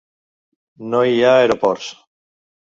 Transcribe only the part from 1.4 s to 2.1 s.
aeroports.